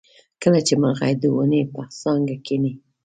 کله 0.41 0.59
چې 0.67 0.73
مرغۍ 0.81 1.13
د 1.17 1.23
ونې 1.35 1.61
په 1.73 1.81
څانګه 2.01 2.35
کیني. 2.45 2.73